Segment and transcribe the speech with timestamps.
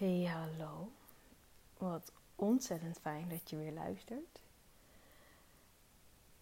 [0.00, 0.88] Hey, hallo.
[1.78, 4.40] Wat ontzettend fijn dat je weer luistert.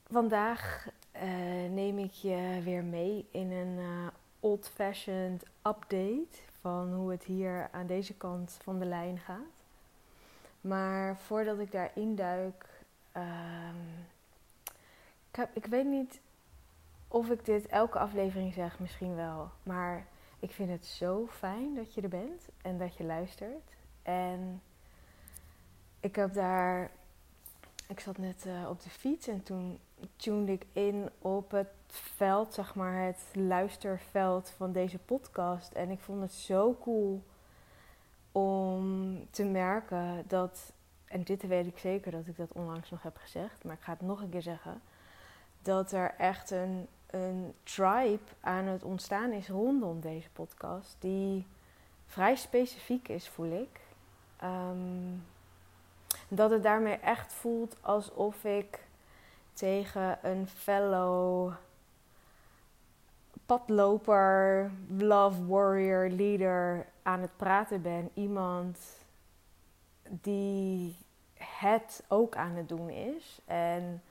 [0.07, 1.23] Vandaag uh,
[1.71, 4.07] neem ik je weer mee in een uh,
[4.41, 9.65] old-fashioned update van hoe het hier aan deze kant van de lijn gaat.
[10.61, 12.67] Maar voordat ik daarin duik,
[13.17, 13.69] uh,
[15.31, 16.21] ik, ik weet niet
[17.09, 19.51] of ik dit elke aflevering zeg, misschien wel.
[19.63, 20.07] Maar
[20.41, 23.77] ik vind het zo fijn dat je er bent en dat je luistert.
[24.03, 24.63] En
[26.01, 26.91] ik heb daar.
[27.89, 29.79] Ik zat net uh, op de fiets en toen
[30.17, 35.73] tuned ik in op het veld, zeg maar, het luisterveld van deze podcast.
[35.73, 37.23] En ik vond het zo cool
[38.33, 40.73] om te merken dat.
[41.05, 43.93] En dit weet ik zeker dat ik dat onlangs nog heb gezegd, maar ik ga
[43.93, 44.83] het nog een keer zeggen.
[45.63, 51.47] Dat er echt een een tribe aan het ontstaan is rondom deze podcast, die
[52.07, 53.81] vrij specifiek is, voel ik.
[54.45, 55.25] Um,
[56.29, 58.87] dat het daarmee echt voelt alsof ik
[59.53, 61.53] tegen een fellow
[63.47, 68.11] padloper, love warrior, leader aan het praten ben.
[68.15, 68.79] Iemand
[70.09, 70.97] die
[71.35, 73.41] het ook aan het doen is.
[73.45, 74.03] En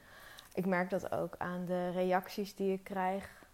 [0.57, 3.45] ik merk dat ook aan de reacties die ik krijg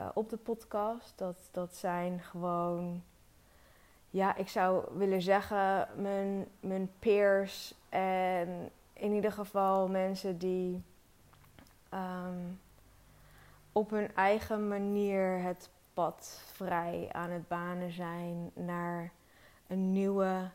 [0.00, 1.12] uh, op de podcast.
[1.18, 3.02] Dat, dat zijn gewoon,
[4.10, 10.82] ja, ik zou willen zeggen, mijn, mijn peers en in ieder geval mensen die
[11.94, 12.60] um,
[13.72, 19.12] op hun eigen manier het pad vrij aan het banen zijn naar
[19.66, 20.50] een nieuwe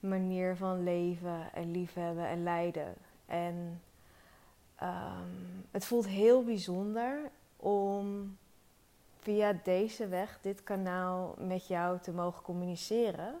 [0.00, 2.94] manier van leven en liefhebben en lijden.
[3.26, 3.82] En
[4.82, 8.36] um, het voelt heel bijzonder om
[9.20, 13.40] via deze weg, dit kanaal, met jou te mogen communiceren.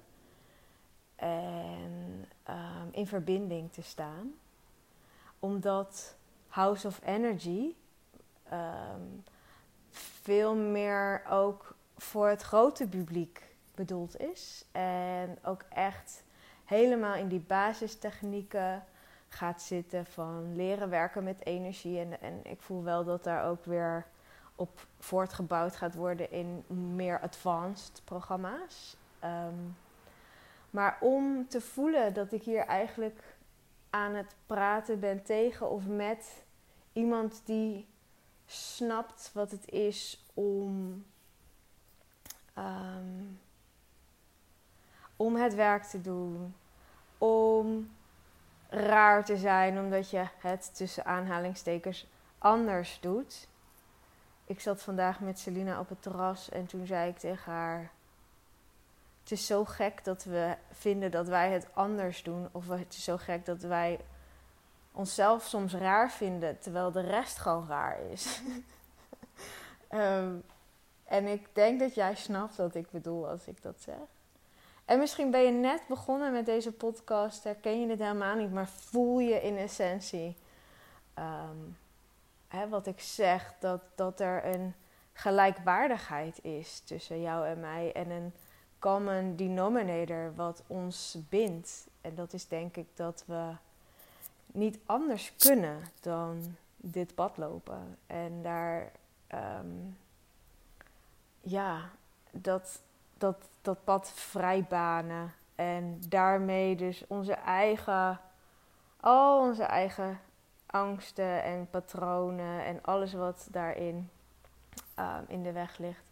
[1.16, 4.32] En um, in verbinding te staan.
[5.38, 6.16] Omdat
[6.48, 7.74] House of Energy
[8.52, 9.24] um,
[9.90, 13.42] veel meer ook voor het grote publiek
[13.74, 14.64] bedoeld is.
[14.72, 16.24] En ook echt
[16.64, 18.84] helemaal in die basistechnieken
[19.28, 21.98] gaat zitten van leren werken met energie.
[21.98, 24.06] En, en ik voel wel dat daar ook weer
[24.54, 28.96] op voortgebouwd gaat worden in meer advanced programma's.
[29.24, 29.76] Um,
[30.70, 33.36] maar om te voelen dat ik hier eigenlijk
[33.90, 36.44] aan het praten ben tegen of met
[36.92, 37.86] iemand die
[38.46, 41.04] snapt wat het is om,
[42.58, 43.40] um,
[45.16, 46.54] om het werk te doen,
[47.18, 47.90] om
[48.68, 52.06] raar te zijn omdat je het tussen aanhalingstekens
[52.38, 53.48] anders doet.
[54.44, 57.90] Ik zat vandaag met Selina op het terras en toen zei ik tegen haar:
[59.22, 63.04] Het is zo gek dat we vinden dat wij het anders doen, of het is
[63.04, 64.00] zo gek dat wij
[64.92, 68.40] onszelf soms raar vinden terwijl de rest gewoon raar is.
[69.90, 70.44] um,
[71.04, 74.17] en ik denk dat jij snapt wat ik bedoel als ik dat zeg.
[74.88, 78.68] En misschien ben je net begonnen met deze podcast, herken je het helemaal niet, maar
[78.68, 80.36] voel je in essentie
[82.48, 84.74] hè, wat ik zeg, dat, dat er een
[85.12, 88.32] gelijkwaardigheid is tussen jou en mij en een
[88.78, 91.86] common denominator wat ons bindt.
[92.00, 93.50] En dat is denk ik dat we
[94.46, 97.98] niet anders kunnen dan dit pad lopen.
[98.06, 98.92] En daar,
[99.34, 99.98] um,
[101.40, 101.90] ja,
[102.30, 102.80] dat,
[103.18, 105.32] dat, dat pad vrijbanen.
[105.54, 108.20] En daarmee dus onze eigen,
[109.00, 110.20] al onze eigen
[110.66, 114.10] angsten en patronen en alles wat daarin
[114.98, 116.04] uh, in de weg ligt.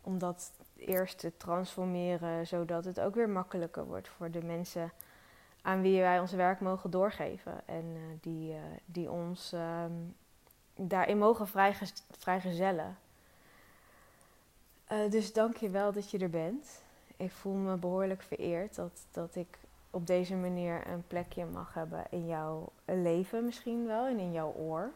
[0.00, 4.92] Om dat eerst te transformeren, zodat het ook weer makkelijker wordt voor de mensen
[5.62, 7.60] aan wie wij ons werk mogen doorgeven.
[7.64, 10.16] En uh, die, uh, die ons um,
[10.74, 12.96] daarin mogen vrijge vrijgezellen.
[14.92, 16.82] Uh, dus dank je wel dat je er bent.
[17.16, 19.58] Ik voel me behoorlijk vereerd dat, dat ik
[19.90, 24.52] op deze manier een plekje mag hebben in jouw leven misschien wel en in jouw
[24.52, 24.90] oor.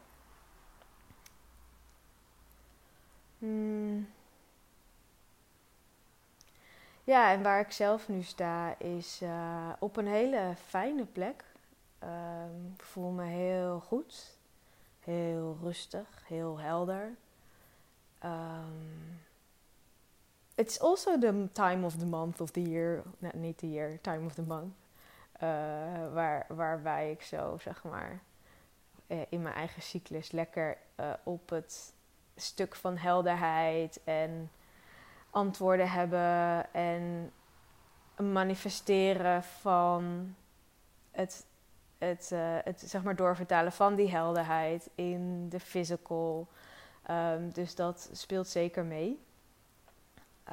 [3.39, 4.09] Hmm.
[7.05, 11.45] Ja, en waar ik zelf nu sta is uh, op een hele fijne plek.
[12.03, 14.37] Um, ik voel me heel goed,
[15.01, 17.11] heel rustig, heel helder.
[18.25, 19.21] Um,
[20.55, 23.03] it's also the time of the month of the year.
[23.19, 24.75] Nee, niet the year, time of the month.
[25.43, 28.23] Uh, waar, waarbij ik zo, zeg maar,
[29.07, 31.93] uh, in mijn eigen cyclus lekker uh, op het
[32.37, 34.51] stuk van helderheid en
[35.31, 37.33] antwoorden hebben en
[38.17, 40.35] manifesteren van
[41.11, 41.47] het,
[41.99, 42.33] het,
[42.65, 46.49] het zeg maar doorvertalen van die helderheid in de physical.
[47.11, 49.24] Um, dus dat speelt zeker mee.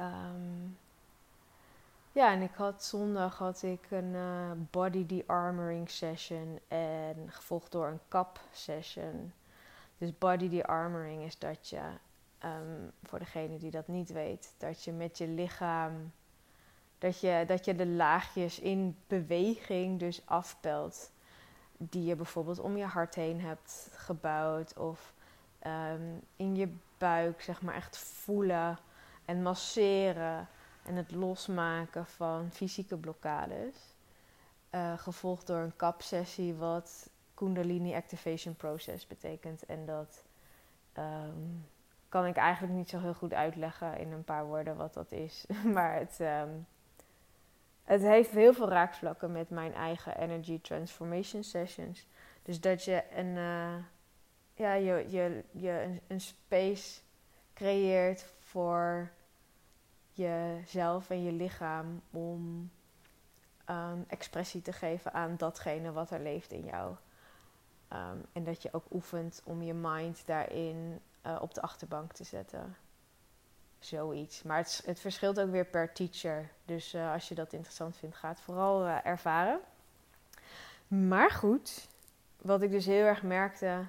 [0.00, 0.78] Um,
[2.12, 7.86] ja, en ik had zondag had ik een uh, body de-armoring session en gevolgd door
[7.86, 9.32] een kap session.
[9.98, 11.80] Dus body de-armoring is dat je,
[12.44, 16.12] um, voor degene die dat niet weet, dat je met je lichaam,
[16.98, 21.10] dat je, dat je de laagjes in beweging dus afpelt.
[21.76, 25.14] Die je bijvoorbeeld om je hart heen hebt gebouwd of
[25.66, 28.78] um, in je buik, zeg maar echt voelen
[29.24, 30.48] en masseren
[30.84, 33.94] en het losmaken van fysieke blokkades.
[34.70, 39.66] Uh, gevolgd door een kapsessie, wat Kundalini Activation Process betekent.
[39.66, 40.24] En dat
[40.98, 41.66] um,
[42.08, 45.46] kan ik eigenlijk niet zo heel goed uitleggen in een paar woorden wat dat is.
[45.74, 46.66] maar het, um,
[47.84, 52.06] het heeft heel veel raakvlakken met mijn eigen Energy Transformation Sessions.
[52.42, 53.74] Dus dat je een, uh,
[54.54, 57.00] ja, je, je, je een space
[57.54, 59.10] creëert voor
[60.12, 62.70] jezelf en je lichaam om
[63.70, 66.96] um, expressie te geven aan datgene wat er leeft in jou.
[67.92, 72.24] Um, en dat je ook oefent om je mind daarin uh, op de achterbank te
[72.24, 72.76] zetten.
[73.78, 74.42] Zoiets.
[74.42, 76.50] Maar het, het verschilt ook weer per teacher.
[76.64, 79.60] Dus uh, als je dat interessant vindt, ga het vooral uh, ervaren.
[80.88, 81.88] Maar goed,
[82.36, 83.86] wat ik dus heel erg merkte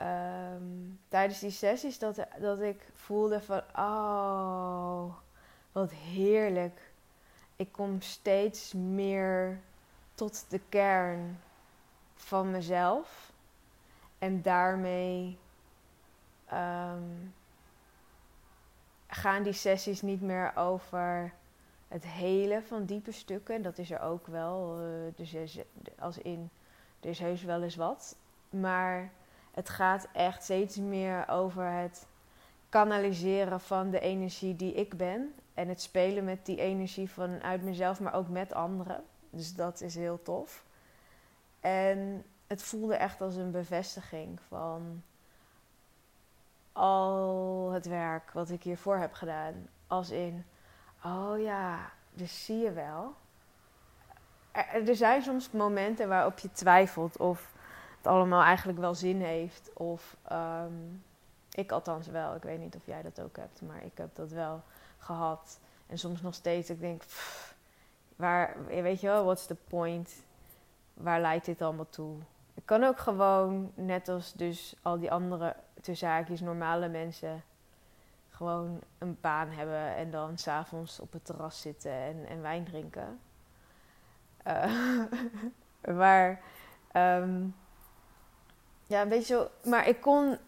[0.00, 5.14] um, tijdens die sessies dat, dat ik voelde van, oh,
[5.72, 6.90] wat heerlijk.
[7.56, 9.60] Ik kom steeds meer
[10.14, 11.40] tot de kern
[12.14, 13.32] van mezelf.
[14.18, 15.38] En daarmee
[16.52, 17.34] um,
[19.06, 21.32] gaan die sessies niet meer over
[21.88, 23.62] het hele van diepe stukken.
[23.62, 24.80] Dat is er ook wel.
[24.80, 25.58] Uh, dus
[25.98, 26.50] als in,
[27.00, 28.16] er is heus wel eens wat.
[28.50, 29.10] Maar
[29.56, 32.06] het gaat echt steeds meer over het
[32.68, 35.34] kanaliseren van de energie die ik ben.
[35.54, 39.04] En het spelen met die energie vanuit mezelf, maar ook met anderen.
[39.30, 40.64] Dus dat is heel tof.
[41.60, 45.02] En het voelde echt als een bevestiging van
[46.72, 49.68] al het werk wat ik hiervoor heb gedaan.
[49.86, 50.44] Als in,
[51.04, 53.14] oh ja, dus zie je wel.
[54.52, 57.54] Er, zijn soms momenten waarop je twijfelt of
[58.06, 59.70] allemaal eigenlijk wel zin heeft.
[59.74, 61.04] Of um,
[61.50, 62.34] ik althans wel.
[62.34, 64.62] Ik weet niet of jij dat ook hebt, maar ik heb dat wel
[64.98, 65.58] gehad.
[65.86, 66.70] En soms nog steeds.
[66.70, 67.02] Ik denk,
[68.16, 70.24] waar, weet je wel, what's the point?
[70.94, 72.16] Waar leidt dit allemaal toe?
[72.54, 77.42] Ik kan ook gewoon, net als dus al die andere tussenhaakjes, normale mensen,
[78.30, 83.20] gewoon een baan hebben en dan s'avonds op het terras zitten en, en wijn drinken.
[84.46, 85.02] Uh,
[86.00, 86.40] maar
[86.92, 87.54] um,
[88.86, 89.68] ja, weet je zo.
[89.70, 90.38] Maar ik kon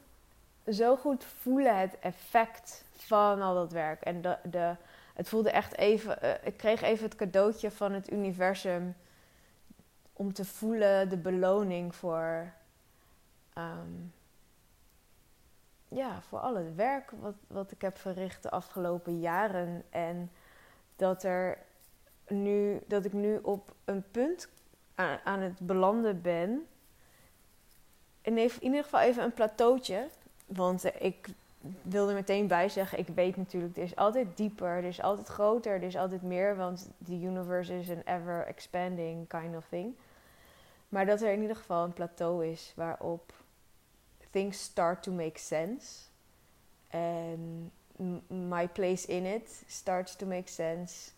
[0.69, 4.03] zo goed voelen het effect van al dat werk.
[4.03, 4.77] En de, de,
[5.15, 6.19] het voelde echt even.
[6.23, 8.97] Uh, ik kreeg even het cadeautje van het universum.
[10.13, 12.53] Om te voelen de beloning voor.
[13.59, 14.13] Um,
[15.89, 19.85] ja, voor al het werk wat, wat ik heb verricht de afgelopen jaren.
[19.91, 20.31] En
[20.97, 21.59] dat er
[22.29, 24.49] nu, dat ik nu op een punt
[25.25, 26.67] aan het belanden ben
[28.37, 30.09] in ieder geval even een plateautje.
[30.47, 31.29] Want eh, ik
[31.83, 35.27] wil er meteen bij zeggen, ik weet natuurlijk, er is altijd dieper, er is altijd
[35.27, 36.57] groter, er is altijd meer.
[36.57, 39.95] Want the universe is an ever expanding kind of thing.
[40.89, 43.33] Maar dat er in ieder geval een plateau is waarop
[44.31, 46.07] things start to make sense.
[46.89, 47.73] En
[48.27, 51.11] my place in it starts to make sense.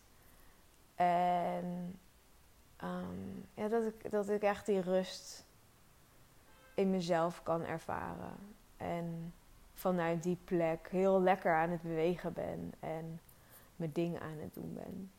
[0.95, 1.99] En
[2.83, 5.45] um, ja, dat, ik, dat ik echt die rust
[6.81, 8.55] in mezelf kan ervaren.
[8.77, 9.33] En
[9.73, 13.21] vanuit die plek heel lekker aan het bewegen ben en
[13.75, 15.11] mijn ding aan het doen ben.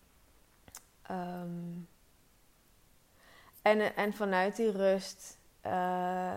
[1.11, 1.89] Um,
[3.63, 6.37] en, en vanuit die rust uh,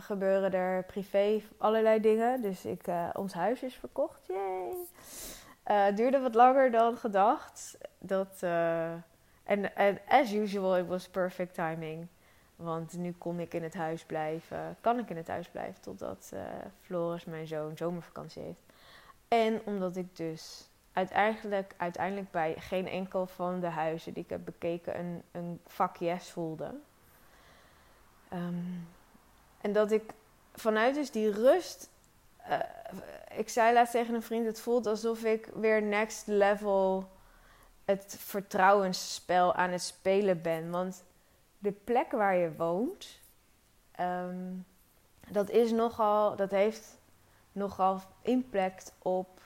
[0.00, 2.42] gebeuren er privé allerlei dingen.
[2.42, 4.26] Dus ik, uh, ons huis is verkocht.
[4.26, 4.74] Yay!
[5.66, 7.78] Uh, duurde wat langer dan gedacht.
[7.98, 8.42] Dat,
[9.44, 12.08] en as usual, it was perfect timing.
[12.56, 16.30] Want nu kon ik in het huis blijven, kan ik in het huis blijven totdat
[16.34, 16.40] uh,
[16.80, 18.60] Floris, mijn zoon, zomervakantie heeft.
[19.28, 24.44] En omdat ik dus uiteindelijk, uiteindelijk bij geen enkel van de huizen die ik heb
[24.44, 26.74] bekeken een, een vak voelde.
[28.32, 28.88] Um,
[29.60, 30.12] en dat ik
[30.54, 31.90] vanuit dus die rust.
[32.48, 32.58] Uh,
[33.36, 37.08] ik zei laatst tegen een vriend: het voelt alsof ik weer next level
[37.84, 40.70] het vertrouwensspel aan het spelen ben.
[40.70, 41.04] Want
[41.66, 43.20] de plek waar je woont,
[43.90, 44.52] ehm,
[45.28, 46.98] dat is nogal, dat heeft
[47.52, 49.40] nogal impact op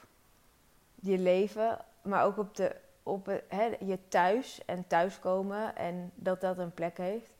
[0.94, 6.58] je leven, maar ook op, de, op het, je thuis en thuiskomen en dat dat
[6.58, 7.30] een plek heeft.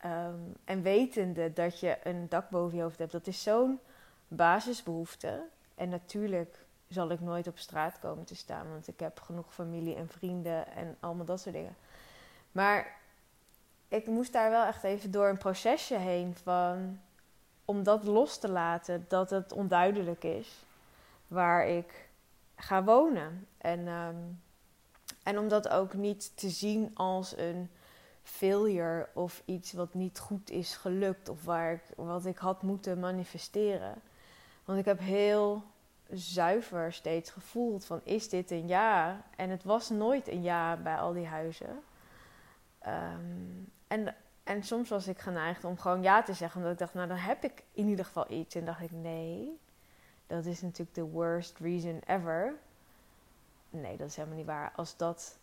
[0.00, 3.80] Ehm, en wetende dat je een dak boven je hoofd hebt, dat is zo'n
[4.28, 5.42] basisbehoefte.
[5.74, 9.96] En natuurlijk zal ik nooit op straat komen te staan, want ik heb genoeg familie
[9.96, 11.76] en vrienden en allemaal dat soort dingen.
[12.52, 12.99] Maar
[13.90, 17.00] ik moest daar wel echt even door een procesje heen van
[17.64, 20.64] om dat los te laten, dat het onduidelijk is
[21.26, 22.08] waar ik
[22.56, 23.46] ga wonen.
[23.58, 24.42] En, um,
[25.22, 27.70] en om dat ook niet te zien als een
[28.22, 33.00] failure of iets wat niet goed is gelukt of waar ik, wat ik had moeten
[33.00, 33.94] manifesteren.
[34.64, 35.62] Want ik heb heel
[36.10, 39.24] zuiver steeds gevoeld van is dit een ja?
[39.36, 41.82] En het was nooit een ja bij al die huizen.
[42.86, 46.94] Um, en, en soms was ik geneigd om gewoon ja te zeggen, omdat ik dacht,
[46.94, 48.54] nou dan heb ik in ieder geval iets.
[48.54, 49.58] En dacht ik, nee,
[50.26, 52.54] dat is natuurlijk de worst reason ever.
[53.70, 54.72] Nee, dat is helemaal niet waar.
[54.76, 55.38] Als dat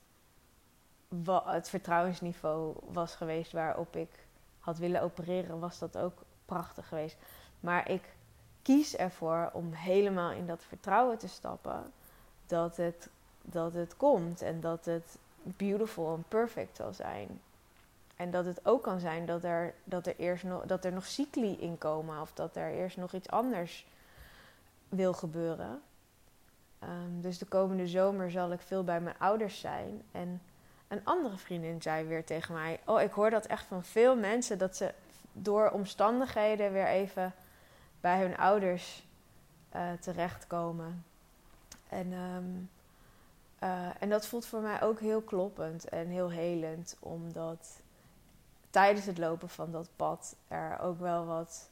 [1.45, 4.25] het vertrouwensniveau was geweest waarop ik
[4.59, 7.17] had willen opereren, was dat ook prachtig geweest.
[7.59, 8.15] Maar ik
[8.61, 11.91] kies ervoor om helemaal in dat vertrouwen te stappen
[12.45, 13.09] dat het,
[13.41, 17.41] dat het komt en dat het beautiful en perfect zal zijn.
[18.17, 21.05] En dat het ook kan zijn dat er, dat er eerst nog, dat er nog
[21.05, 23.88] cycli in komen of dat er eerst nog iets anders
[24.89, 25.81] wil gebeuren.
[26.79, 30.01] Ehm, dus de komende zomer zal ik veel bij mijn ouders zijn.
[30.12, 30.41] En
[30.88, 34.57] een andere vriendin zei weer tegen mij: Oh, ik hoor dat echt van veel mensen
[34.57, 34.93] dat ze
[35.31, 37.33] door omstandigheden weer even
[38.01, 39.05] bij hun ouders
[39.75, 41.05] uh, terechtkomen.
[41.89, 42.45] En, ehm,
[43.59, 47.81] eh, en dat voelt voor mij ook heel kloppend en heel helend, omdat
[48.77, 51.69] tijdens het lopen van dat pad er ook wel wat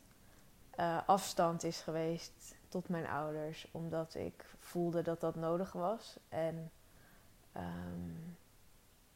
[0.80, 6.18] uh, afstand is geweest tot mijn ouders, omdat ik voelde dat dat nodig was.
[6.30, 6.72] En
[7.58, 8.38] um,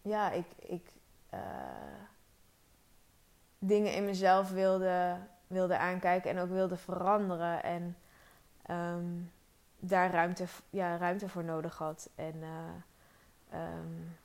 [0.01, 0.91] ja, ik, ik
[1.33, 1.39] uh,
[3.59, 5.17] dingen in mezelf wilde,
[5.47, 7.63] wilde aankijken en ook wilde veranderen.
[7.63, 7.97] En
[8.69, 9.31] um,
[9.79, 12.09] daar ruimte, ja, ruimte voor nodig had.
[12.15, 14.17] En uh, um,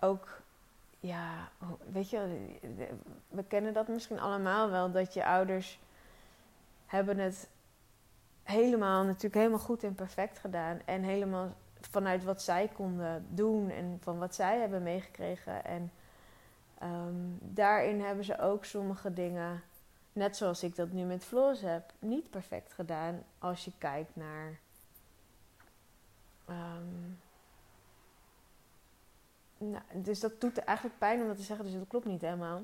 [0.00, 0.40] ook
[1.00, 1.50] ja,
[1.92, 2.48] weet je,
[3.28, 5.80] we kennen dat misschien allemaal wel, dat je ouders
[6.86, 7.48] hebben het
[8.42, 10.80] helemaal, natuurlijk helemaal goed en perfect gedaan.
[10.84, 15.64] En helemaal vanuit wat zij konden doen en van wat zij hebben meegekregen.
[15.64, 15.92] En
[16.82, 19.62] um, daarin hebben ze ook sommige dingen,
[20.12, 24.58] net zoals ik dat nu met Floors heb, niet perfect gedaan als je kijkt naar.
[26.48, 27.20] Um,
[29.58, 32.62] nou, dus dat doet eigenlijk pijn om dat te zeggen, dus dat klopt niet helemaal.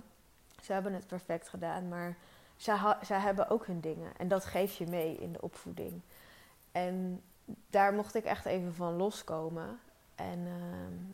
[0.63, 2.17] Ze hebben het perfect gedaan, maar
[2.57, 4.13] zij, hebben ook hun dingen.
[4.17, 6.01] En dat geef je mee in de opvoeding.
[6.73, 7.23] En
[7.71, 9.81] daar mocht ik echt even van loskomen.
[10.15, 10.55] En uh,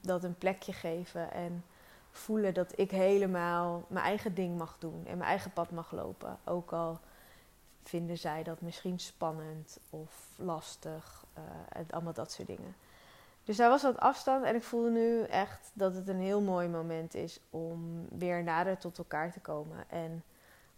[0.00, 1.32] dat een plekje geven.
[1.32, 1.64] En
[2.10, 5.02] voelen dat ik helemaal mijn eigen ding mag doen.
[5.06, 6.38] En mijn eigen pad mag lopen.
[6.44, 6.98] Ook al
[7.82, 11.24] vinden zij dat misschien spannend of lastig.
[11.38, 12.74] Uh, en allemaal dat soort dingen.
[13.50, 16.68] Dus daar was wat afstand en ik voelde nu echt dat het een heel mooi
[16.68, 19.84] moment is om weer nader tot elkaar te komen.
[19.88, 20.22] En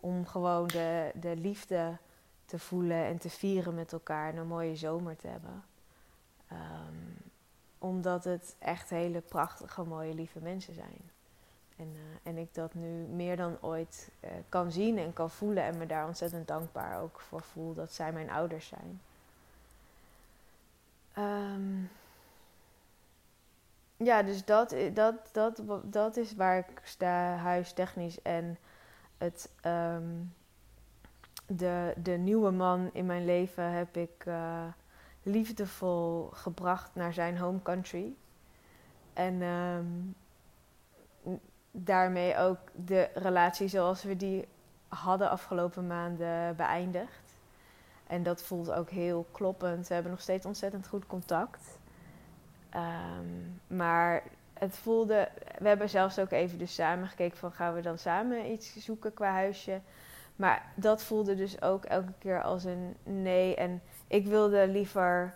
[0.00, 1.96] om gewoon de, de liefde
[2.44, 5.64] te voelen en te vieren met elkaar en een mooie zomer te hebben.
[6.52, 7.16] Um,
[7.78, 11.10] omdat het echt hele prachtige, mooie, lieve mensen zijn.
[11.76, 15.62] En, uh, en ik dat nu meer dan ooit uh, kan zien en kan voelen
[15.62, 19.00] en me daar ontzettend dankbaar ook voor voel dat zij mijn ouders zijn.
[21.18, 21.90] Um,
[24.04, 28.22] ja, dus dat, dat, dat, dat is waar ik sta, huistechnisch.
[28.22, 28.58] En
[29.18, 30.34] het, um,
[31.46, 34.64] de, de nieuwe man in mijn leven heb ik uh,
[35.22, 38.14] liefdevol gebracht naar zijn home country.
[39.12, 40.14] En um,
[41.70, 44.48] daarmee ook de relatie zoals we die
[44.88, 47.20] hadden afgelopen maanden beëindigd.
[48.06, 49.88] En dat voelt ook heel kloppend.
[49.88, 51.78] We hebben nog steeds ontzettend goed contact.
[52.74, 57.80] Um, maar het voelde, we hebben zelfs ook even dus samen gekeken van gaan we
[57.80, 59.80] dan samen iets zoeken qua huisje.
[60.36, 63.54] Maar dat voelde dus ook elke keer als een nee.
[63.54, 65.34] En ik wilde liever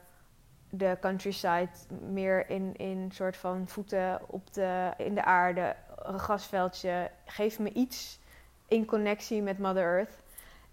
[0.71, 1.71] de countryside
[2.11, 7.11] meer in, in soort van voeten op de, in de aarde, een gasveldje.
[7.25, 8.19] Geef me iets
[8.69, 10.23] in connectie met Mother Earth.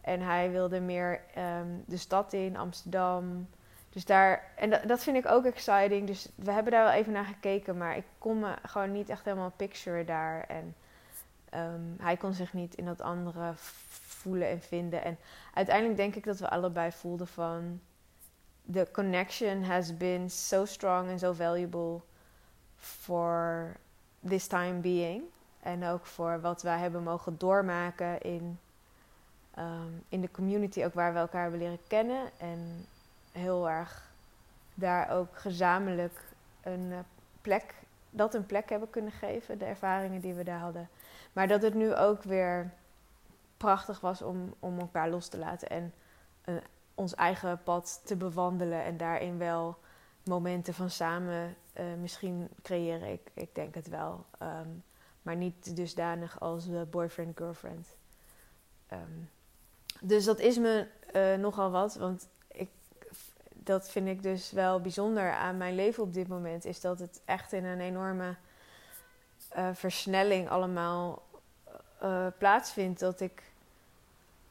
[0.01, 3.47] En hij wilde meer um, de stad in, Amsterdam,
[3.93, 6.07] Dus daar, en dat, vind ik ook exciting.
[6.07, 9.25] Dus we hebben daar wel even naar gekeken, maar ik kon me gewoon niet echt
[9.25, 10.45] helemaal picturen daar.
[10.47, 10.75] En
[11.49, 13.53] ehm, hij kon zich niet in dat andere
[14.01, 15.03] voelen en vinden.
[15.03, 15.17] En
[15.53, 17.81] uiteindelijk denk ik dat we allebei voelden van...
[18.71, 22.01] The connection has been so strong and so valuable
[22.75, 23.71] for
[24.27, 25.23] this time being.
[25.59, 28.59] En ook voor wat wij hebben mogen doormaken in,
[29.53, 32.29] ehm, in de community, ook waar we elkaar hebben leren kennen.
[32.37, 32.87] En
[33.33, 34.11] heel erg
[34.73, 36.23] daar ook gezamenlijk
[36.61, 36.99] een eh,
[37.41, 37.75] plek,
[38.09, 40.89] dat een plek hebben kunnen geven, de ervaringen die we daar hadden.
[41.33, 42.71] Maar dat het nu ook weer
[43.57, 45.93] prachtig was om, om elkaar los te laten en
[46.45, 46.55] uh,
[46.95, 49.77] ons eigen pad te bewandelen en daarin wel
[50.23, 53.11] momenten van samen uh, misschien creëren.
[53.11, 54.25] Ik, ik denk het wel.
[54.41, 54.83] Um,
[55.21, 57.87] maar niet dusdanig als boyfriend-girlfriend.
[58.91, 59.29] Um,
[60.01, 60.87] dus dat is me
[61.39, 61.95] nogal wat.
[61.95, 62.27] Want
[63.63, 66.65] dat vind ik dus wel bijzonder aan mijn leven op dit moment.
[66.65, 68.35] Is dat het echt in een enorme
[69.73, 71.21] versnelling allemaal
[72.37, 72.99] plaatsvindt.
[72.99, 73.43] Dat ik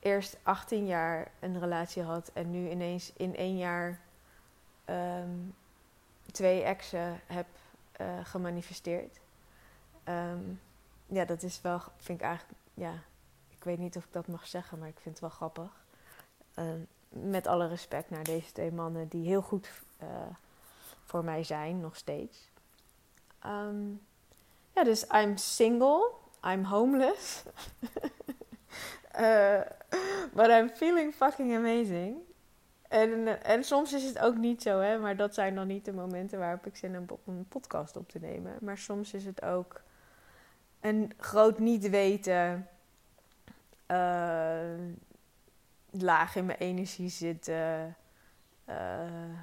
[0.02, 4.00] eerst 18 jaar een relatie had en nu ineens in één jaar
[4.84, 5.54] um,
[6.32, 7.46] twee exen heb
[8.00, 9.20] uh, gemanifesteerd.
[10.08, 10.60] Um,
[11.06, 12.92] ja, dat is wel, vind ik eigenlijk, ja,
[13.48, 15.84] ik weet niet of ik dat mag zeggen, maar ik vind het wel grappig.
[16.58, 16.64] Uh,
[17.12, 19.70] met alle respect naar deze twee mannen die heel goed
[20.02, 20.08] uh,
[21.04, 22.50] voor mij zijn, nog steeds.
[23.46, 24.00] Um,
[24.74, 26.10] ja, dus I'm single,
[26.46, 27.42] I'm homeless.
[29.20, 29.60] uh,
[30.36, 32.16] but I'm feeling fucking amazing.
[32.88, 35.92] En, en soms is het ook niet zo, hè, maar dat zijn dan niet de
[35.92, 38.52] momenten waarop ik zin heb om een podcast op te nemen.
[38.60, 39.82] Maar soms is het ook
[40.80, 42.68] een groot niet weten,
[43.90, 44.60] uh,
[45.92, 47.96] laag in mijn energie zitten.
[48.68, 49.38] Uh,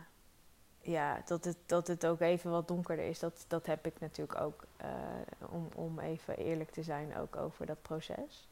[0.82, 3.20] ja, dat het, dat het ook even wat donkerder is.
[3.20, 7.66] Dat, dat heb ik natuurlijk ook, uh, om, om even eerlijk te zijn, ook over
[7.66, 8.48] dat proces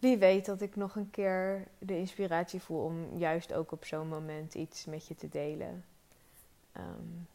[0.00, 4.08] wie weet dat ik nog een keer de inspiratie voel om juist ook op zo'n
[4.08, 5.84] moment iets met je te delen.
[6.76, 7.28] Um,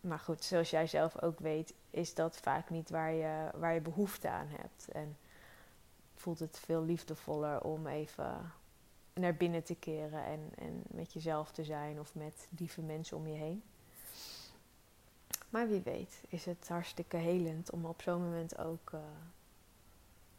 [0.00, 3.80] maar goed, zoals jij zelf ook weet, is dat vaak niet waar je, waar je
[3.80, 4.88] behoefte aan hebt.
[4.92, 5.16] En
[6.20, 8.52] voelt het veel liefdevoller om even
[9.14, 13.26] naar binnen te keren en, en met jezelf te zijn of met lieve mensen om
[13.26, 13.62] je heen.
[15.48, 19.00] Maar wie weet is het hartstikke helend om op zo'n moment ook, uh,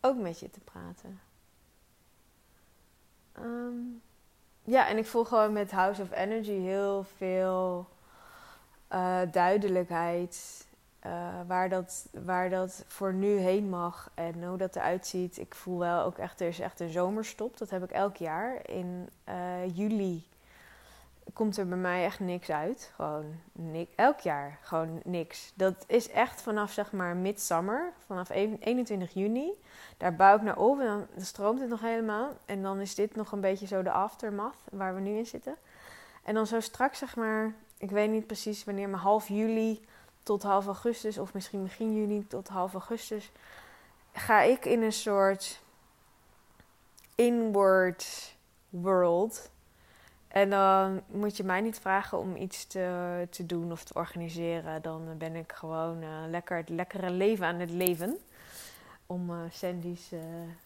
[0.01, 1.21] ook met je te praten.
[3.39, 4.01] Um,
[4.63, 7.87] ja, en ik voel gewoon met House of Energy heel veel
[8.91, 10.67] uh, duidelijkheid.
[11.05, 11.11] Uh,
[11.47, 15.37] waar, dat, waar dat voor nu heen mag en hoe dat eruit ziet.
[15.37, 17.57] Ik voel wel ook echt, er is echt een zomerstop.
[17.57, 18.69] Dat heb ik elk jaar.
[18.69, 20.29] In uh, juli
[21.33, 22.91] komt er bij mij echt niks uit.
[22.95, 23.95] Gewoon niks.
[23.95, 25.51] Elk jaar gewoon niks.
[25.55, 29.51] Dat is echt vanaf zeg maar midsummer, vanaf 21 juni.
[29.97, 32.29] Daar bouw ik naar op en dan stroomt het nog helemaal.
[32.45, 35.55] En dan is dit nog een beetje zo de aftermath waar we nu in zitten.
[36.23, 39.85] En dan zo straks zeg maar, ik weet niet precies wanneer, maar half juli
[40.23, 43.31] tot half augustus, of misschien begin juni tot half augustus,
[44.13, 45.61] ga ik in een soort
[47.15, 48.35] inward
[48.69, 49.51] world
[50.31, 54.81] en dan moet je mij niet vragen om iets te, te doen of te organiseren.
[54.81, 58.17] Dan ben ik gewoon uh, lekker het lekkere leven aan het leven.
[59.05, 60.21] Om, uh, Sandy's, uh,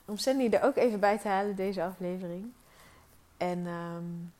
[0.06, 2.54] om Sandy er ook even bij te halen, deze aflevering.
[3.38, 4.34] En, um,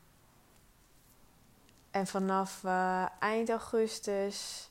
[1.90, 2.64] en vanaf
[3.18, 4.68] eind augustus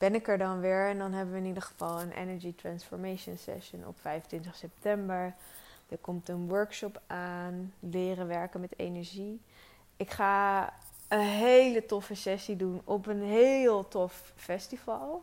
[0.00, 0.88] ben ik er dan weer.
[0.88, 5.34] En dan hebben we in ieder geval een Energy Transformation Session op 25 september.
[5.88, 9.40] Er komt een workshop aan, leren werken met energie.
[9.96, 10.72] Ik ga
[11.08, 15.22] een hele toffe sessie doen op een heel tof festival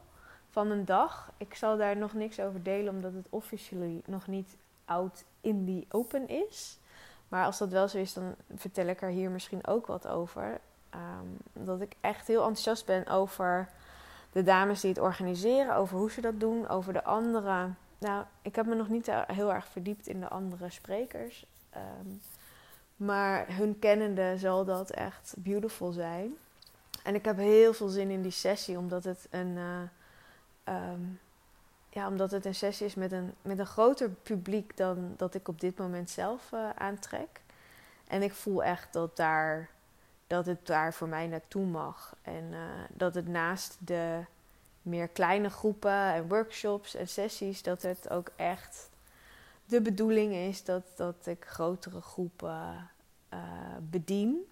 [0.49, 1.31] van een dag.
[1.37, 5.95] Ik zal daar nog niks over delen, omdat het officially nog niet out in the
[5.97, 6.77] open is.
[7.27, 10.59] Maar als dat wel zo is, dan vertel ik er hier misschien ook wat over.
[10.95, 13.69] Um, dat ik echt heel enthousiast ben over
[14.31, 17.69] de dames die het organiseren, over hoe ze dat doen, over de andere.
[17.97, 21.45] Nou, ik heb me nog niet heel erg verdiept in de andere sprekers.
[21.75, 22.21] Um,
[22.95, 26.35] maar hun kennende zal dat echt beautiful zijn.
[27.03, 31.19] En ik heb heel veel zin in die sessie, omdat het een, uh, um,
[31.89, 35.47] ja, omdat het een sessie is met een, met een groter publiek dan dat ik
[35.47, 37.41] op dit moment zelf uh, aantrek.
[38.07, 39.69] En ik voel echt dat, daar,
[40.27, 42.15] dat het daar voor mij naartoe mag.
[42.21, 42.59] En uh,
[42.89, 44.23] dat het naast de
[44.81, 48.89] meer kleine groepen en workshops en sessies, dat het ook echt
[49.65, 52.89] de bedoeling is dat, dat ik grotere groepen
[53.79, 54.51] bedien.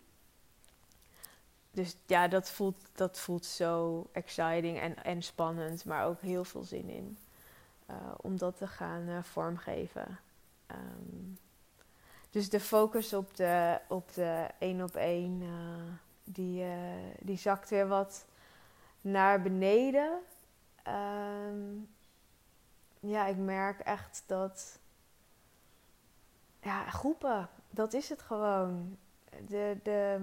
[1.72, 6.64] Dus ja, dat voelt, dat voelt zo exciting en, en spannend, maar ook heel veel
[6.64, 7.18] zin in.
[8.18, 10.20] om dat te gaan vormgeven.
[10.72, 11.38] Um,
[12.36, 15.50] dus de focus op de, op de één op één, uh,
[16.24, 16.72] die, uh,
[17.20, 18.26] die zakt weer wat
[19.02, 20.20] naar beneden.
[21.48, 21.90] Um,
[23.00, 24.80] ja, ik merk echt dat.
[26.62, 28.98] Ja, groepen, dat is het gewoon.
[29.48, 30.20] De, de,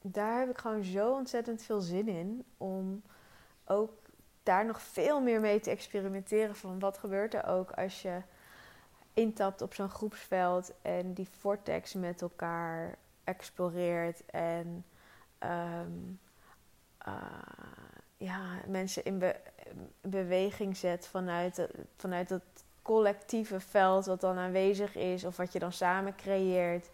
[0.00, 3.02] daar heb ik gewoon zo ontzettend veel zin in om
[3.64, 3.92] ook
[4.42, 6.56] daar nog veel meer mee te experimenteren.
[6.56, 8.22] Van wat gebeurt er ook als je
[9.20, 14.84] intapt op zo'n groepsveld en die vortex met elkaar exploreert en
[15.38, 15.90] ehm,
[16.98, 17.14] eh,
[18.16, 19.22] ja, mensen in
[20.00, 25.72] beweging zet vanuit, vanuit het collectieve veld wat dan aanwezig is of wat je dan
[25.72, 26.90] samen creëert.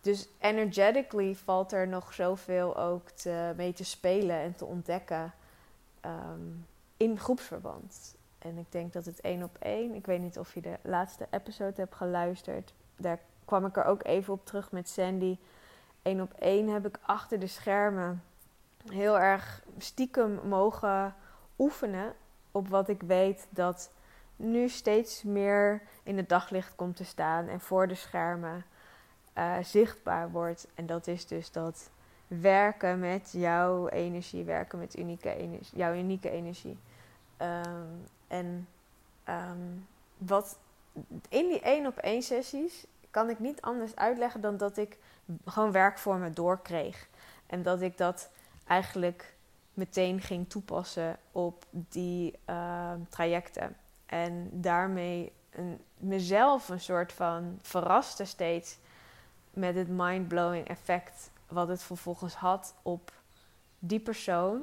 [0.00, 5.32] Dus energetically valt er nog zoveel ook te, mee te spelen en te ontdekken
[6.00, 6.50] ehm,
[6.96, 8.16] in groepsverband.
[8.38, 11.26] En ik denk dat het één op één, ik weet niet of je de laatste
[11.30, 12.74] episode hebt geluisterd.
[12.96, 15.38] Daar kwam ik er ook even op terug met Sandy.
[16.02, 18.22] Eén op één heb ik achter de schermen
[18.90, 21.14] heel erg stiekem mogen
[21.58, 22.14] oefenen
[22.50, 23.90] op wat ik weet dat
[24.36, 28.64] nu steeds meer in het daglicht komt te staan en voor de schermen
[29.38, 30.68] uh, zichtbaar wordt.
[30.74, 31.90] En dat is dus dat
[32.26, 36.78] werken met jouw energie, werken met unieke energie, jouw unieke energie.
[37.42, 38.68] Um, en
[39.28, 39.86] um,
[40.16, 40.58] wat
[41.28, 44.98] in die één op één sessies kan ik niet anders uitleggen dan dat ik
[45.44, 47.08] gewoon werk voor me doorkreeg.
[47.46, 48.30] En dat ik dat
[48.66, 49.34] eigenlijk
[49.74, 53.76] meteen ging toepassen op die uh, trajecten.
[54.06, 58.78] En daarmee een, mezelf een soort van verraste steeds
[59.50, 63.12] met het mind-blowing effect wat het vervolgens had op
[63.78, 64.62] die persoon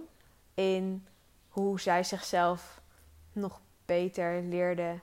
[0.54, 1.08] in
[1.50, 2.82] hoe zij zichzelf
[3.36, 5.00] nog beter leerde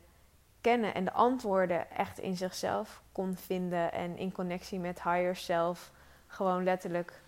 [0.61, 5.93] kennen en de antwoorden echt in zichzelf kon vinden en in connectie met higher self
[6.27, 7.23] gewoon letterlijk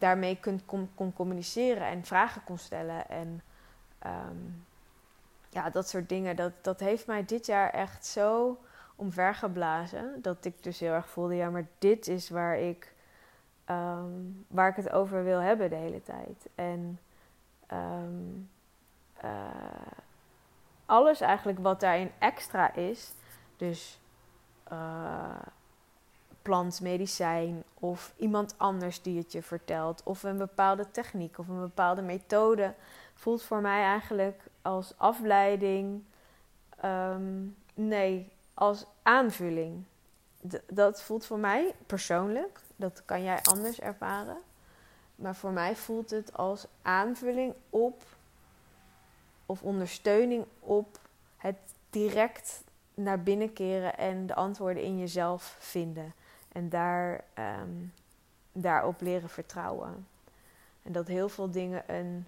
[0.00, 3.08] daarmee kunt, kon, kon communiceren en vragen kon stellen.
[3.08, 3.42] En
[4.06, 4.66] um,
[5.48, 6.36] ja, dat soort dingen.
[6.36, 8.58] Dat, dat heeft mij dit jaar echt zo
[8.96, 10.22] omvergeblazen.
[10.22, 12.94] Dat ik dus heel erg voelde, ja, maar dit is waar ik,
[13.70, 16.48] um, waar ik het over wil hebben de hele tijd.
[16.54, 16.98] En
[17.72, 18.50] um,
[19.24, 19.30] uh,
[20.90, 23.12] alles eigenlijk wat daarin extra is,
[23.56, 24.00] dus
[24.72, 25.40] uh,
[26.42, 32.02] plantmedicijn of iemand anders die het je vertelt, of een bepaalde techniek of een bepaalde
[32.02, 32.74] methode,
[33.14, 36.02] voelt voor mij eigenlijk als afleiding,
[36.84, 39.84] um, nee, als aanvulling.
[40.66, 44.38] dat voelt voor mij persoonlijk, dat kan jij anders ervaren,
[45.14, 48.02] maar voor mij voelt het als aanvulling op
[49.50, 50.98] of ondersteuning op
[51.36, 51.56] het
[51.90, 56.14] direct naar binnen keren en de antwoorden in jezelf vinden.
[56.52, 57.24] En daar,
[57.62, 57.92] um,
[58.52, 60.06] daarop leren vertrouwen.
[60.82, 62.26] En dat heel veel dingen een,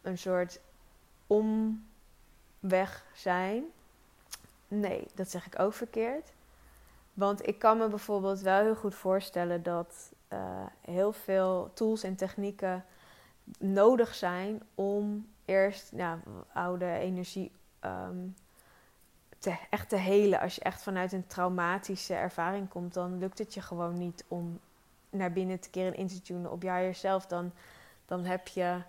[0.00, 0.60] een soort
[1.26, 3.64] omweg zijn.
[4.68, 6.32] Nee, dat zeg ik ook verkeerd.
[7.14, 12.16] Want ik kan me bijvoorbeeld wel heel goed voorstellen dat uh, heel veel tools en
[12.16, 12.84] technieken
[13.58, 16.18] nodig zijn om eerst nou,
[16.52, 17.50] oude energie
[17.84, 18.34] um,
[19.38, 20.40] te, echt te helen.
[20.40, 24.60] Als je echt vanuit een traumatische ervaring komt, dan lukt het je gewoon niet om
[25.10, 27.26] naar binnen te keren en in te tunen op jezelf.
[27.26, 27.52] Dan,
[28.06, 28.82] dan heb je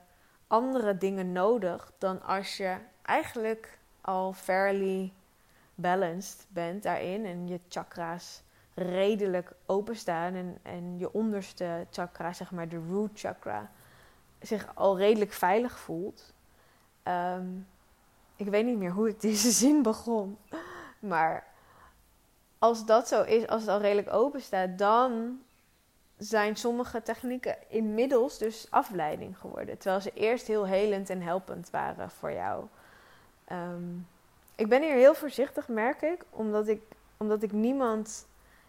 [0.48, 5.14] andere dingen nodig dan als je eigenlijk al fairly
[5.76, 8.42] balanced bent daarin en je chakra's
[8.74, 13.72] redelijk openstaan en, en je onderste chakra, zeg maar de root chakra,
[14.40, 16.34] zich al redelijk veilig voelt.
[17.10, 17.68] Um,
[18.36, 20.38] ik weet niet meer hoe ik deze zin begon.
[21.00, 21.48] Maar
[22.60, 25.40] als dat zo is, als het al redelijk open staat, dan
[26.18, 29.78] zijn sommige technieken inmiddels dus afleiding geworden.
[29.78, 32.66] Terwijl ze eerst heel helend en helpend waren voor jou.
[33.52, 34.08] Um,
[34.56, 36.82] ik ben hier heel voorzichtig, merk ik, omdat ik,
[37.18, 38.28] omdat ik niemand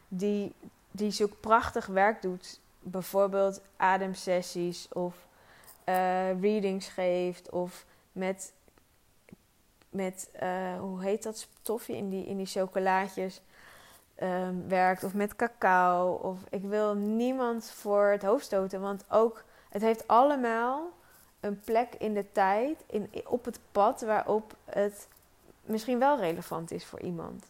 [0.08, 0.52] die,
[0.90, 5.14] die zo prachtig werk doet, bijvoorbeeld ademsessies of
[5.88, 8.52] uh, readings geeft of met,
[9.88, 13.40] met uh, hoe heet dat stofje in die, in die chocolaatjes
[14.22, 15.04] um, werkt.
[15.04, 16.12] Of met cacao.
[16.12, 18.80] Of ik wil niemand voor het hoofd stoten.
[18.80, 20.90] Want ook, het heeft allemaal
[21.40, 25.08] een plek in de tijd, in, op het pad waarop het
[25.62, 27.49] misschien wel relevant is voor iemand.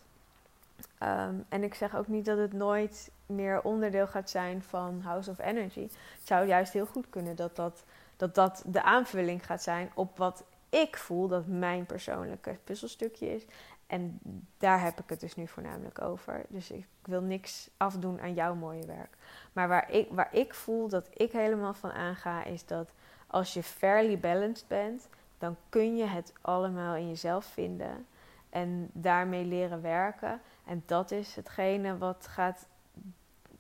[1.01, 5.31] Ehm, en ik zeg ook niet dat het nooit meer onderdeel gaat zijn van House
[5.31, 5.81] of Energy.
[5.81, 5.93] Het
[6.25, 7.85] zou juist heel goed kunnen dat dat,
[8.17, 13.45] dat, dat de aanvulling gaat zijn op wat ik voel dat mijn persoonlijke puzzelstukje is.
[13.87, 14.21] En
[14.59, 16.43] daar heb ik het dus nu voornamelijk over.
[16.49, 19.17] Dus ik wil niks afdoen aan jouw mooie werk.
[19.53, 22.91] Maar waar ik, waar ik voel dat ik helemaal van aanga, is dat
[23.27, 25.09] als je fairly balanced bent,
[25.39, 28.07] dan kun je het allemaal in jezelf vinden
[28.51, 30.41] en daarmee leren werken.
[30.71, 32.67] En dat is hetgene wat gaat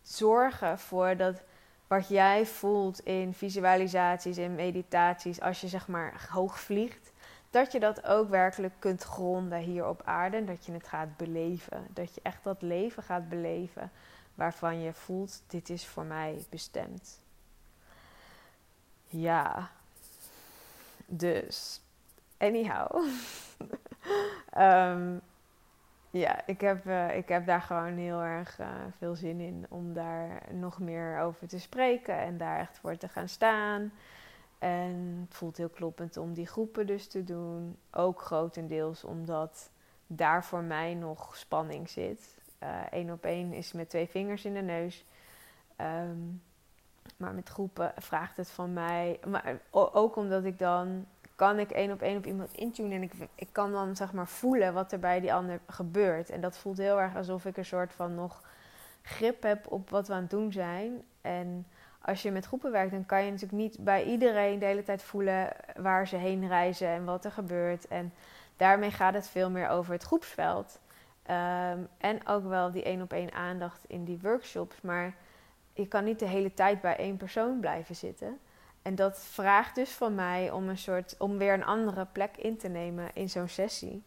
[0.02, 1.42] zorgen voor dat
[1.86, 7.12] wat jij voelt in visualisaties en meditaties, als je zeg maar hoog vliegt,
[7.50, 10.36] dat je dat ook werkelijk kunt gronden hier op aarde.
[10.36, 11.86] En dat je het gaat beleven.
[11.88, 13.90] Dat je echt dat leven gaat beleven
[14.34, 17.20] waarvan je voelt, dit is voor mij bestemd.
[19.06, 19.70] Ja,
[21.06, 21.80] dus,
[22.38, 23.04] anyhow.
[24.56, 25.20] um,
[26.10, 28.66] ja, ik heb, uh, ik heb daar gewoon heel erg uh,
[28.98, 33.08] veel zin in om daar nog meer over te spreken en daar echt voor te
[33.08, 33.92] gaan staan.
[34.58, 37.76] En het voelt heel kloppend om die groepen dus te doen.
[37.90, 39.70] Ook grotendeels omdat
[40.06, 42.38] daar voor mij nog spanning zit.
[42.90, 45.04] Eén uh, op één is met twee vingers in de neus.
[45.80, 46.42] Um,
[47.16, 49.20] maar met groepen vraagt het van mij.
[49.26, 51.06] Maar ook omdat ik dan
[51.40, 52.92] kan ik één op één op iemand intunen.
[52.92, 56.30] En ik, ik kan dan zeg maar voelen wat er bij die ander gebeurt.
[56.30, 58.42] En dat voelt heel erg alsof ik een soort van nog
[59.02, 61.02] grip heb op wat we aan het doen zijn.
[61.20, 61.66] En
[62.02, 65.02] als je met groepen werkt, dan kan je natuurlijk niet bij iedereen de hele tijd
[65.02, 67.88] voelen waar ze heen reizen en wat er gebeurt.
[67.88, 68.12] En
[68.56, 70.80] daarmee gaat het veel meer over het groepsveld.
[71.30, 74.80] Um, en ook wel die één op één aandacht in die workshops.
[74.80, 75.14] Maar
[75.72, 78.38] je kan niet de hele tijd bij één persoon blijven zitten.
[78.82, 82.56] En dat vraagt dus van mij om een soort om weer een andere plek in
[82.56, 84.02] te nemen in zo'n sessie.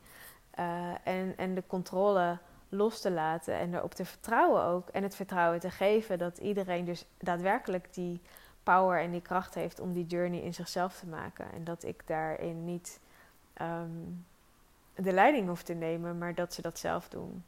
[0.60, 2.38] Uh, en, en de controle
[2.70, 4.90] los te laten en erop te vertrouwen ook.
[4.90, 8.22] En het vertrouwen te geven dat iedereen dus daadwerkelijk die
[8.64, 11.52] power en die kracht heeft om die journey in zichzelf te maken.
[11.54, 13.00] En dat ik daarin niet
[13.62, 14.26] um,
[14.96, 17.44] de leiding hoef te nemen, maar dat ze dat zelf doen.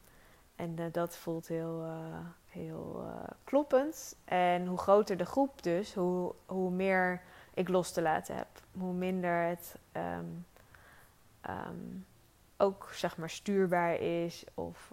[0.55, 2.17] En uh, dat voelt heel, uh,
[2.49, 4.15] heel uh, kloppend.
[4.25, 7.21] En hoe groter de groep dus, hoe, hoe meer
[7.53, 8.47] ik los te laten heb.
[8.71, 10.45] Hoe minder het um,
[11.49, 12.05] um,
[12.57, 14.43] ook zeg maar stuurbaar is.
[14.53, 14.91] Of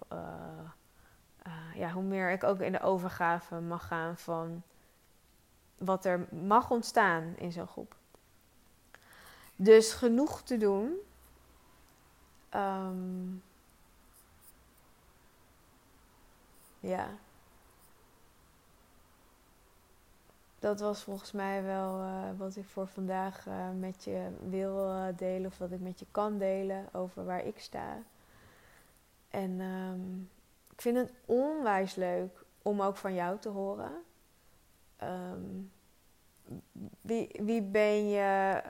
[1.75, 4.61] ja, hoe meer ik ook in de overgave mag gaan van
[5.77, 7.95] wat er mag ontstaan in zo'n groep.
[9.55, 10.93] Dus genoeg te doen.
[12.55, 13.43] Um,
[16.83, 17.07] ja.
[20.59, 25.05] Dat was volgens mij wel uh, wat ik voor vandaag uh, met je wil uh,
[25.15, 27.97] delen, of wat ik met je kan delen over waar ik sta.
[29.29, 30.29] En um,
[30.71, 33.91] ik vind het onwijs leuk om ook van jou te horen.
[35.03, 35.71] Um,
[37.01, 38.61] wie, wie ben je?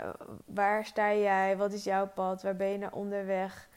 [0.46, 1.58] Waar sta jij?
[1.58, 2.42] Wat is jouw pad?
[2.42, 3.70] Waar ben je naar onderweg?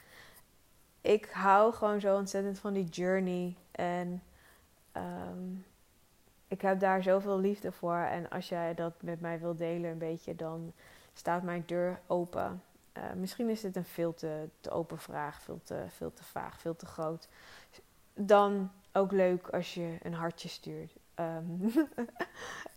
[1.01, 3.55] Ik hou gewoon zo ontzettend van die journey.
[3.71, 4.23] En
[4.97, 5.65] um,
[6.47, 7.97] ik heb daar zoveel liefde voor.
[7.97, 10.73] En als jij dat met mij wilt delen een beetje, dan
[11.13, 12.63] staat mijn deur open.
[12.97, 16.59] Uh, misschien is dit een veel te, te, open vraag, veel te, veel te vaag,
[16.59, 17.27] veel te groot.
[18.13, 20.91] Dan ook leuk als je een hartje stuurt.
[21.15, 21.71] Um,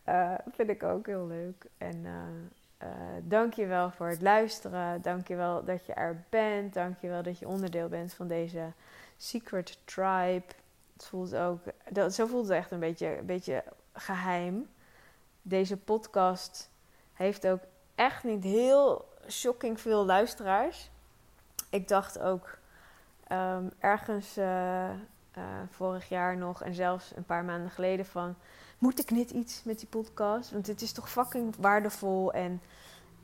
[0.08, 1.66] uh, vind ik ook heel leuk.
[1.78, 2.88] En uh,
[3.22, 5.02] dank je wel voor het luisteren.
[5.02, 6.74] Dank je wel dat je er bent.
[6.74, 8.72] Dank je wel dat je onderdeel bent van deze
[9.16, 10.44] Secret Tribe.
[11.04, 11.60] Voelt ook,
[11.90, 14.68] dat, zo voelt het echt een beetje, een beetje geheim.
[15.42, 16.70] Deze podcast
[17.12, 17.60] heeft ook
[17.94, 20.90] echt niet heel shocking veel luisteraars.
[21.70, 22.58] Ik dacht ook
[23.32, 24.90] um, ergens uh,
[25.38, 28.34] uh, vorig jaar nog en zelfs een paar maanden geleden van...
[28.78, 30.50] Moet ik niet iets met die podcast?
[30.50, 32.60] Want het is toch fucking waardevol en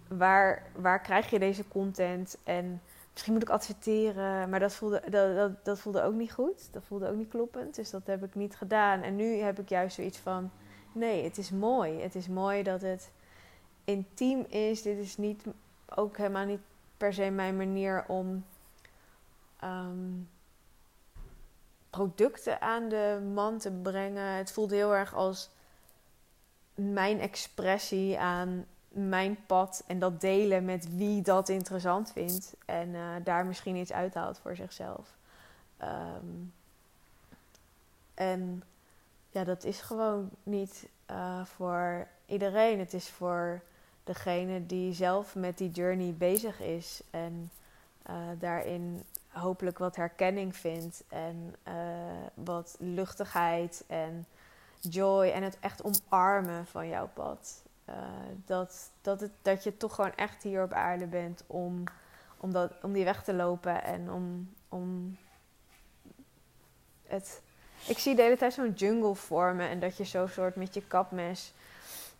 [0.09, 2.39] waar, waar krijg je deze content?
[2.45, 2.83] En
[3.17, 4.49] misschien moet ik adverteren.
[4.51, 6.73] Maar dat voelde, dat, dat, dat, voelde ook niet goed.
[6.73, 7.75] Dat voelde ook niet kloppend.
[7.75, 9.03] Dus dat heb ik niet gedaan.
[9.03, 10.51] En nu heb ik juist zoiets van:
[10.93, 12.01] nee, het is mooi.
[12.01, 13.11] Het is mooi dat het
[13.85, 14.83] intiem is.
[14.83, 15.45] Dit is niet,
[15.95, 16.61] ook helemaal niet
[16.97, 18.45] per se mijn manier om
[19.65, 20.29] um,
[21.91, 24.37] producten aan de man te brengen.
[24.37, 25.51] Het voelt heel erg als
[26.75, 33.15] mijn expressie aan mijn pad en dat delen met wie dat interessant vindt en uh,
[33.25, 35.17] daar misschien iets uithaalt voor zichzelf.
[35.83, 36.53] Um,
[38.15, 38.63] en
[39.31, 42.79] ja, dat is gewoon niet uh, voor iedereen.
[42.79, 43.63] Het is voor
[44.05, 47.51] degene die zelf met die journey bezig is en
[48.39, 51.55] daarin hopelijk wat herkenning vindt en
[52.35, 54.27] wat luchtigheid en
[54.81, 57.63] joy en het echt omarmen van jouw pad.
[58.45, 61.85] Dat, dat, het, dat je toch gewoon echt hier op aarde bent om,
[62.37, 65.17] om, dat, om die weg te lopen en om, om
[67.07, 67.43] het
[67.85, 70.83] ik zie de hele tijd zo'n jungle vormen en dat je zo soort met je
[70.87, 71.53] kapmes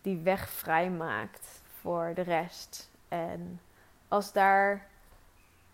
[0.03, 2.91] die weg vrij maakt voor de rest.
[3.09, 3.61] En
[4.09, 4.87] als daar,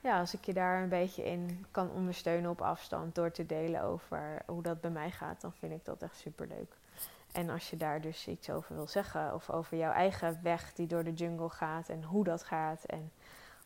[0.00, 3.82] ja, als ik je daar een beetje in kan ondersteunen op afstand door te delen
[3.82, 6.76] over hoe dat bij mij gaat, dan vind ik dat echt super leuk.
[7.32, 10.86] En als je daar dus iets over wil zeggen, of over jouw eigen weg die
[10.86, 13.12] door de jungle gaat en hoe dat gaat en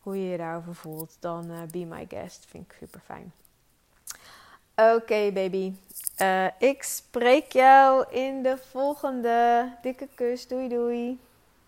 [0.01, 2.45] hoe je je daarover voelt, dan uh, be my guest.
[2.45, 3.33] Vind ik super fijn.
[4.75, 5.73] Oké, baby.
[6.21, 9.69] Uh, ik spreek jou in de volgende.
[9.81, 10.47] Dikke kus.
[10.47, 11.19] Doei, doei.